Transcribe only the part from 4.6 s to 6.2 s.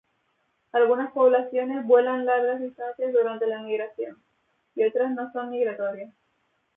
y otras no son migratorias.